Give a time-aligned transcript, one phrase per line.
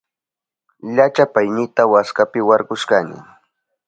[0.95, 3.17] Llachapaynita waskapi warkushkani.